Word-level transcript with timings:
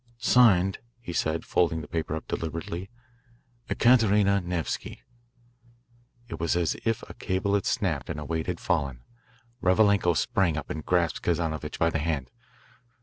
"Signed," 0.17 0.79
he 0.99 1.13
said, 1.13 1.45
folding 1.45 1.81
the 1.81 1.87
paper 1.87 2.15
up 2.15 2.27
deliberately, 2.27 2.89
"Ekaterina 3.69 4.41
Nevsky." 4.43 5.03
It 6.27 6.39
was 6.39 6.55
as 6.55 6.75
if 6.83 7.07
a 7.07 7.13
cable 7.13 7.53
had 7.53 7.67
snapped 7.67 8.09
and 8.09 8.19
a 8.19 8.25
weight 8.25 8.47
had 8.47 8.59
fallen. 8.59 9.03
Revalenko 9.61 10.15
sprang 10.17 10.57
up 10.57 10.71
and 10.71 10.83
grasped 10.83 11.21
Kazanovitch 11.21 11.77
by 11.77 11.91
the 11.91 11.99
hand. 11.99 12.31